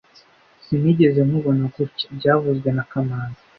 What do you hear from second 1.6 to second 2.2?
gutya